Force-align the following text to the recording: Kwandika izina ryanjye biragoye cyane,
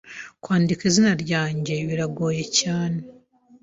Kwandika 0.43 0.81
izina 0.89 1.11
ryanjye 1.23 1.75
biragoye 1.87 2.43
cyane, 2.59 2.99